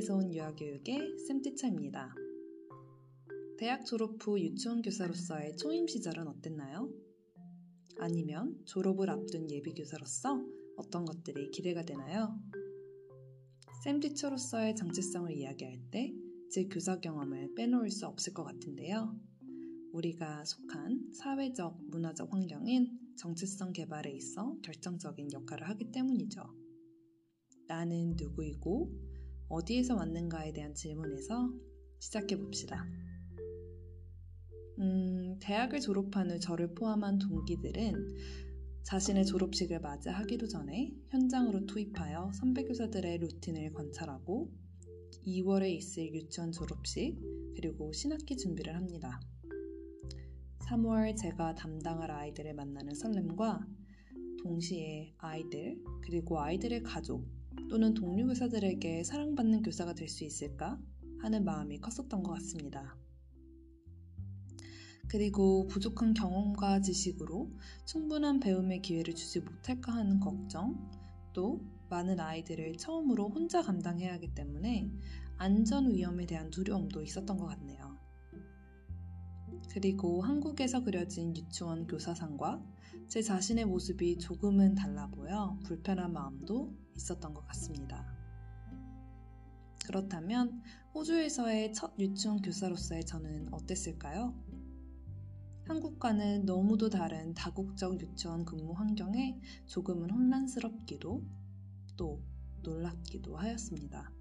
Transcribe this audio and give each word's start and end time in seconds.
한국에서 0.00 0.16
온 0.16 0.32
유아교육의 0.32 1.18
쌤티차입니다. 1.28 2.14
대학 3.58 3.84
졸업 3.84 4.16
후 4.20 4.40
유치원 4.40 4.80
교사로서의 4.82 5.56
초임 5.56 5.86
시절은 5.86 6.26
어땠나요? 6.26 6.90
아니면 7.98 8.56
졸업을 8.64 9.10
앞둔 9.10 9.50
예비 9.50 9.74
교사로서 9.74 10.42
어떤 10.76 11.04
것들이 11.04 11.50
기대가 11.50 11.84
되나요? 11.84 12.38
쌤티처로서의 13.84 14.74
정체성을 14.76 15.30
이야기할 15.32 15.78
때 15.90 16.14
제 16.50 16.64
교사 16.64 16.98
경험을 16.98 17.54
빼놓을 17.54 17.90
수 17.90 18.06
없을 18.06 18.32
것 18.32 18.42
같은데요. 18.42 19.16
우리가 19.92 20.44
속한 20.44 21.12
사회적, 21.12 21.78
문화적 21.90 22.32
환경인 22.32 22.98
정체성 23.16 23.72
개발에 23.72 24.10
있어 24.12 24.56
결정적인 24.62 25.32
역할을 25.32 25.68
하기 25.68 25.92
때문이죠. 25.92 26.42
나는 27.68 28.16
누구이고 28.16 28.90
어디에서 29.50 29.96
왔는가에 29.96 30.52
대한 30.52 30.74
질문에서 30.74 31.52
시작해 31.98 32.36
봅시다. 32.36 32.86
음, 34.78 35.36
대학을 35.40 35.80
졸업한 35.80 36.30
후 36.30 36.38
저를 36.38 36.72
포함한 36.72 37.18
동기들은 37.18 38.16
자신의 38.84 39.26
졸업식을 39.26 39.80
맞이하기도 39.80 40.46
전에 40.46 40.94
현장으로 41.08 41.66
투입하여 41.66 42.30
선배 42.32 42.64
교사들의 42.64 43.18
루틴을 43.18 43.72
관찰하고 43.72 44.50
2월에 45.26 45.70
있을 45.72 46.14
유치원 46.14 46.52
졸업식 46.52 47.18
그리고 47.56 47.92
신학기 47.92 48.36
준비를 48.36 48.74
합니다. 48.76 49.20
3월 50.60 51.16
제가 51.16 51.56
담당할 51.56 52.12
아이들을 52.12 52.54
만나는 52.54 52.94
설렘과 52.94 53.66
동시에 54.44 55.12
아이들 55.18 55.82
그리고 56.02 56.40
아이들의 56.40 56.84
가족 56.84 57.39
또는 57.68 57.94
동료 57.94 58.26
교사들에게 58.26 59.04
사랑받는 59.04 59.62
교사가 59.62 59.94
될 59.94 60.08
수 60.08 60.24
있을까 60.24 60.80
하는 61.20 61.44
마음이 61.44 61.78
컸었던 61.80 62.22
것 62.22 62.32
같습니다. 62.32 62.96
그리고 65.08 65.66
부족한 65.66 66.14
경험과 66.14 66.80
지식으로 66.80 67.50
충분한 67.84 68.40
배움의 68.40 68.82
기회를 68.82 69.14
주지 69.14 69.40
못할까 69.40 69.92
하는 69.92 70.20
걱정, 70.20 70.90
또 71.32 71.60
많은 71.88 72.20
아이들을 72.20 72.76
처음으로 72.76 73.28
혼자 73.28 73.62
감당해야 73.62 74.14
하기 74.14 74.34
때문에 74.34 74.90
안전 75.36 75.90
위험에 75.92 76.26
대한 76.26 76.50
두려움도 76.50 77.02
있었던 77.02 77.36
것 77.36 77.46
같네요. 77.46 77.99
그리고 79.70 80.22
한국에서 80.22 80.82
그려진 80.82 81.36
유치원 81.36 81.86
교사상과 81.86 82.62
제 83.06 83.22
자신의 83.22 83.66
모습이 83.66 84.18
조금은 84.18 84.74
달라 84.74 85.08
보여 85.08 85.58
불편한 85.64 86.12
마음도 86.12 86.74
있었던 86.96 87.32
것 87.34 87.46
같습니다. 87.46 88.04
그렇다면 89.86 90.62
호주에서의 90.94 91.72
첫 91.72 91.94
유치원 91.98 92.42
교사로서의 92.42 93.06
저는 93.06 93.52
어땠을까요? 93.52 94.34
한국과는 95.66 96.46
너무도 96.46 96.90
다른 96.90 97.32
다국적 97.34 98.00
유치원 98.00 98.44
근무 98.44 98.72
환경에 98.72 99.40
조금은 99.66 100.10
혼란스럽기도 100.10 101.22
또 101.96 102.22
놀랍기도 102.62 103.36
하였습니다. 103.36 104.12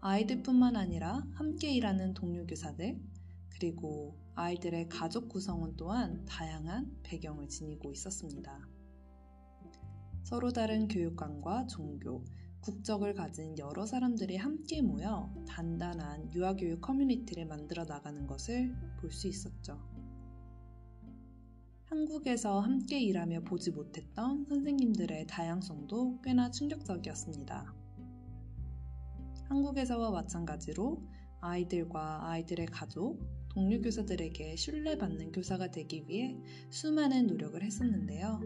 아이들뿐만 0.00 0.76
아니라 0.76 1.22
함께 1.34 1.70
일하는 1.72 2.14
동료 2.14 2.46
교사들, 2.46 2.98
그리고 3.50 4.18
아이들의 4.34 4.88
가족 4.88 5.28
구성원 5.28 5.76
또한 5.76 6.24
다양한 6.24 6.98
배경을 7.02 7.48
지니고 7.48 7.92
있었습니다. 7.92 8.68
서로 10.22 10.52
다른 10.52 10.88
교육관과 10.88 11.66
종교, 11.66 12.24
국적을 12.60 13.14
가진 13.14 13.58
여러 13.58 13.86
사람들이 13.86 14.36
함께 14.36 14.82
모여 14.82 15.32
단단한 15.48 16.32
유아교육 16.32 16.80
커뮤니티를 16.80 17.46
만들어 17.46 17.84
나가는 17.84 18.26
것을 18.26 18.74
볼 19.00 19.10
수 19.10 19.28
있었죠. 19.28 19.80
한국에서 21.86 22.60
함께 22.60 23.00
일하며 23.00 23.40
보지 23.40 23.72
못했던 23.72 24.44
선생님들의 24.44 25.26
다양성도 25.26 26.20
꽤나 26.22 26.50
충격적이었습니다. 26.50 27.74
한국에서와 29.48 30.12
마찬가지로 30.12 31.02
아이들과 31.40 32.28
아이들의 32.30 32.66
가족, 32.66 33.18
동료 33.50 33.80
교사들에게 33.80 34.54
신뢰받는 34.56 35.32
교사가 35.32 35.70
되기 35.72 36.04
위해 36.06 36.40
수많은 36.70 37.26
노력을 37.26 37.60
했었는데요. 37.60 38.40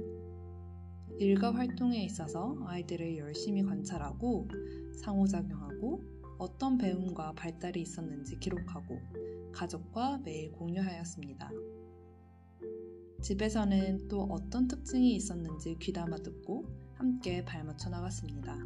일과 1.19 1.55
활동에 1.55 2.03
있어서 2.05 2.57
아이들을 2.67 3.19
열심히 3.19 3.63
관찰하고 3.63 4.49
상호작용하고 5.03 6.03
어떤 6.39 6.79
배움과 6.79 7.33
발달이 7.35 7.83
있었는지 7.83 8.39
기록하고 8.39 8.99
가족과 9.53 10.19
매일 10.25 10.51
공유하였습니다. 10.53 11.51
집에서는 13.23 14.09
또 14.09 14.23
어떤 14.23 14.67
특징이 14.67 15.15
있었는지 15.15 15.77
귀담아 15.81 16.17
듣고 16.17 16.67
함께 16.95 17.45
발맞춰 17.45 17.91
나갔습니다. 17.91 18.59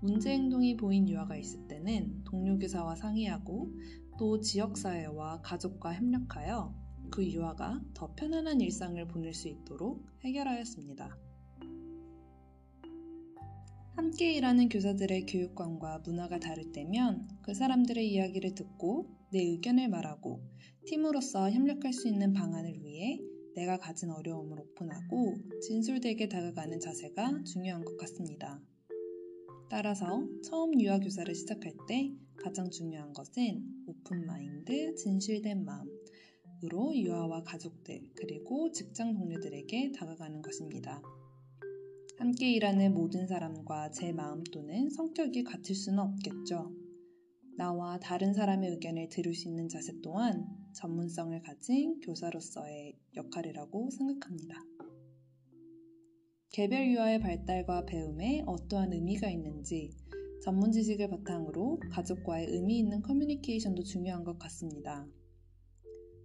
문제 0.00 0.32
행동이 0.32 0.76
보인 0.76 1.08
유아가 1.08 1.34
있을 1.34 1.66
때는 1.66 2.24
동료 2.24 2.58
교사와 2.58 2.94
상의하고 2.94 3.72
또 4.18 4.40
지역사회와 4.40 5.40
가족과 5.42 5.94
협력하여 5.94 6.74
그 7.10 7.26
유아가 7.30 7.80
더 7.94 8.14
편안한 8.14 8.60
일상을 8.60 9.06
보낼 9.08 9.34
수 9.34 9.48
있도록 9.48 10.06
해결하였습니다. 10.24 11.18
함께 13.96 14.32
일하는 14.32 14.68
교사들의 14.68 15.26
교육관과 15.26 16.00
문화가 16.04 16.38
다를 16.38 16.72
때면 16.72 17.28
그 17.42 17.54
사람들의 17.54 18.12
이야기를 18.12 18.54
듣고 18.54 19.08
내 19.30 19.40
의견을 19.40 19.88
말하고 19.88 20.42
팀으로서 20.86 21.50
협력할 21.50 21.92
수 21.92 22.08
있는 22.08 22.32
방안을 22.32 22.82
위해 22.82 23.20
내가 23.54 23.78
가진 23.78 24.10
어려움을 24.10 24.58
오픈하고 24.58 25.36
진솔되게 25.62 26.28
다가가는 26.28 26.80
자세가 26.80 27.44
중요한 27.44 27.84
것 27.84 27.96
같습니다. 27.96 28.60
따라서 29.70 30.26
처음 30.42 30.78
유아 30.80 30.98
교사를 30.98 31.32
시작할 31.34 31.72
때 31.88 32.12
가장 32.36 32.70
중요한 32.70 33.12
것은 33.12 33.83
오픈 34.04 34.26
마인드, 34.26 34.94
진실된 34.96 35.64
마음으로 35.64 36.94
유아와 36.94 37.42
가족들 37.42 38.10
그리고 38.14 38.70
직장 38.70 39.14
동료들에게 39.14 39.92
다가가는 39.92 40.42
것입니다. 40.42 41.00
함께 42.18 42.52
일하는 42.52 42.92
모든 42.92 43.26
사람과 43.26 43.90
제 43.92 44.12
마음 44.12 44.44
또는 44.44 44.90
성격이 44.90 45.44
같을 45.44 45.74
수는 45.74 46.00
없겠죠. 46.00 46.70
나와 47.56 47.98
다른 47.98 48.34
사람의 48.34 48.72
의견을 48.72 49.08
들을 49.08 49.32
수 49.32 49.48
있는 49.48 49.68
자세 49.68 49.94
또한 50.02 50.46
전문성을 50.74 51.40
가진 51.40 51.98
교사로서의 52.00 52.98
역할이라고 53.16 53.90
생각합니다. 53.90 54.62
개별 56.50 56.88
유아의 56.88 57.20
발달과 57.20 57.86
배움에 57.86 58.42
어떠한 58.46 58.92
의미가 58.92 59.30
있는지 59.30 59.96
전문 60.44 60.72
지식을 60.72 61.08
바탕으로 61.08 61.80
가족과의 61.90 62.48
의미 62.50 62.78
있는 62.78 63.00
커뮤니케이션도 63.00 63.82
중요한 63.82 64.24
것 64.24 64.38
같습니다. 64.38 65.08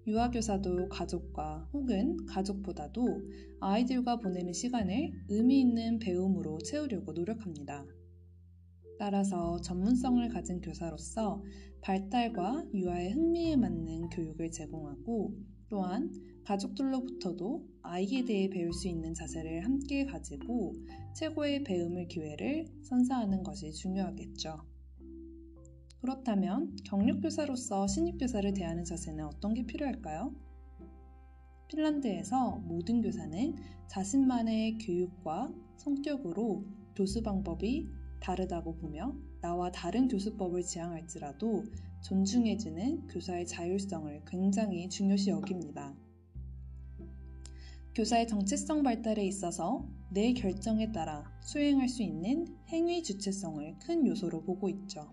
유아교사도 0.06 0.90
가족과 0.90 1.70
혹은 1.72 2.26
가족보다도 2.26 3.22
아이들과 3.62 4.18
보내는 4.18 4.52
시간을 4.52 5.14
의미 5.30 5.62
있는 5.62 6.00
배움으로 6.00 6.58
채우려고 6.58 7.14
노력합니다. 7.14 7.86
따라서 9.00 9.62
전문성을 9.62 10.28
가진 10.28 10.60
교사로서 10.60 11.42
발달과 11.80 12.66
유아의 12.74 13.14
흥미에 13.14 13.56
맞는 13.56 14.10
교육을 14.10 14.52
제공하고 14.52 15.34
또한 15.70 16.12
가족들로부터도 16.50 17.64
아이에 17.84 18.26
대해 18.26 18.50
배울 18.50 18.74
수 18.74 18.88
있는 18.88 19.14
자세를 19.14 19.64
함께 19.66 20.06
가지고 20.06 20.74
최고의 21.14 21.64
배움을 21.64 22.08
기회를 22.08 22.66
선사하는 22.82 23.44
것이 23.44 23.72
중요하겠죠. 23.72 24.58
그렇다면 26.02 26.76
경력교사로서 26.86 27.86
신입교사를 27.86 28.52
대하는 28.54 28.84
자세는 28.84 29.26
어떤 29.26 29.54
게 29.54 29.64
필요할까요? 29.68 30.34
핀란드에서 31.68 32.56
모든 32.66 33.02
교사는 33.04 33.56
자신만의 33.88 34.80
교육과 34.80 35.54
성격으로 35.78 36.66
교수 36.96 37.22
방법이 37.22 37.88
다르다고 38.20 38.76
보며 38.78 39.16
나와 39.40 39.72
다른 39.72 40.08
교수법을 40.08 40.64
지향할지라도 40.64 41.64
존중해주는 42.02 43.08
교사의 43.08 43.46
자율성을 43.46 44.24
굉장히 44.26 44.90
중요시 44.90 45.30
여깁니다. 45.30 45.96
교사의 47.96 48.28
정체성 48.28 48.84
발달에 48.84 49.26
있어서 49.26 49.88
내 50.12 50.34
결정에 50.34 50.92
따라 50.92 51.24
수행할 51.42 51.90
수 51.90 52.04
있는 52.04 52.48
행위 52.70 53.04
주체성을 53.04 53.80
큰 53.80 54.08
요소로 54.08 54.44
보고 54.44 54.70
있죠. 54.70 55.12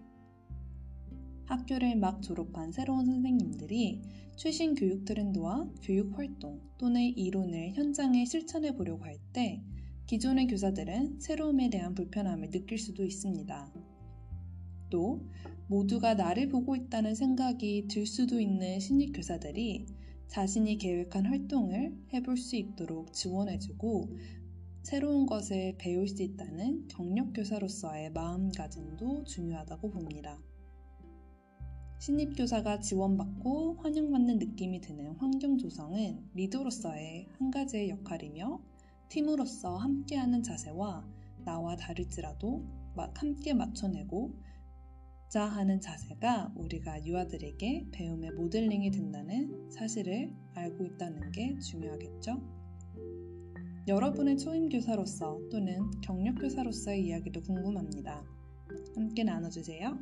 학교를 1.46 1.96
막 1.96 2.22
졸업한 2.22 2.72
새로운 2.72 3.06
선생님들이 3.06 4.02
최신 4.36 4.74
교육 4.74 5.04
트렌드와 5.04 5.70
교육 5.82 6.18
활동 6.18 6.60
또는 6.78 7.02
이론을 7.02 7.72
현장에 7.74 8.24
실천해 8.24 8.74
보려고 8.74 9.04
할 9.04 9.16
때 9.32 9.62
기존의 10.06 10.46
교사들은 10.46 11.20
새로움에 11.20 11.68
대한 11.68 11.94
불편함을 11.94 12.50
느낄 12.50 12.78
수도 12.78 13.04
있습니다. 13.04 13.72
또 14.88 15.20
모두가 15.68 16.14
나를 16.14 16.48
보고 16.48 16.76
있다는 16.76 17.14
생각이 17.14 17.88
들 17.88 18.06
수도 18.06 18.40
있는 18.40 18.78
신입 18.78 19.12
교사들이 19.14 19.86
자신이 20.28 20.78
계획한 20.78 21.26
활동을 21.26 21.96
해볼 22.12 22.36
수 22.36 22.56
있도록 22.56 23.12
지원해주고 23.12 24.10
새로운 24.82 25.26
것을 25.26 25.76
배울 25.78 26.06
수 26.06 26.22
있다는 26.22 26.86
경력 26.88 27.32
교사로서의 27.32 28.12
마음가짐도 28.12 29.24
중요하다고 29.24 29.90
봅니다. 29.90 30.38
신입 31.98 32.36
교사가 32.36 32.80
지원받고 32.80 33.78
환영받는 33.78 34.38
느낌이 34.38 34.80
드는 34.80 35.16
환경 35.16 35.58
조성은 35.58 36.30
리더로서의 36.34 37.26
한 37.38 37.50
가지의 37.50 37.88
역할이며 37.88 38.60
팀으로서 39.08 39.76
함께하는 39.76 40.42
자세와 40.42 41.08
나와 41.44 41.74
다를지라도 41.76 42.64
함께 43.14 43.54
맞춰내고 43.54 44.34
자 45.28 45.44
하는 45.44 45.80
자세가 45.80 46.52
우리가 46.56 47.04
유아들에게 47.04 47.88
배움의 47.92 48.30
모델링이 48.32 48.90
된다는 48.92 49.68
사실을 49.70 50.32
알고 50.54 50.84
있다는 50.84 51.32
게 51.32 51.58
중요하겠죠? 51.58 52.40
여러분의 53.88 54.38
초임교사로서 54.38 55.40
또는 55.50 55.90
경력교사로서의 56.00 57.06
이야기도 57.06 57.42
궁금합니다. 57.42 58.24
함께 58.94 59.24
나눠주세요. 59.24 59.98